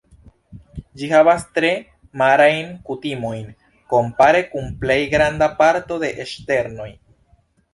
Ĝi 1.01 1.09
havas 1.11 1.43
tre 1.57 1.69
marajn 2.21 2.71
kutimojn 2.87 3.45
kompare 3.95 4.41
kun 4.55 4.73
plej 4.85 4.99
granda 5.13 5.51
parto 5.61 6.01
de 6.07 6.11
ŝternoj. 6.33 6.91